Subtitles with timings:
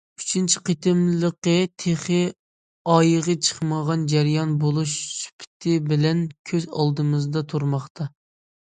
[0.21, 1.53] ئۈچىنچى قېتىملىقى
[1.83, 2.17] تېخى
[2.95, 8.13] ئايىغى چىقمىغان جەريان بولۇش سۈپىتى بىلەن كۆز ئالدىمىزدا تۇرماقتا.